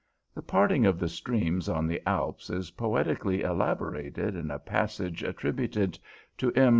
The 0.33 0.41
parting 0.41 0.87
of 0.87 0.97
the 0.97 1.07
streams 1.07 1.69
on 1.69 1.85
the 1.85 2.01
Alps 2.09 2.49
is 2.49 2.71
poetically 2.71 3.41
elaborated 3.41 4.35
in 4.35 4.49
a 4.49 4.57
passage 4.57 5.21
attributed 5.21 5.99
to 6.39 6.51
"M. 6.53 6.69